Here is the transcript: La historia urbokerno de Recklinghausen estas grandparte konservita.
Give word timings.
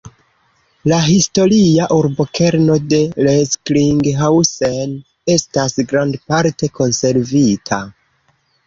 La 0.91 0.97
historia 1.09 1.85
urbokerno 1.97 2.79
de 2.93 3.03
Recklinghausen 3.27 4.99
estas 5.37 5.79
grandparte 5.95 6.73
konservita. 6.83 7.85